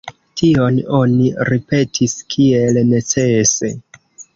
[0.39, 3.77] Tion oni ripetis kiel necese.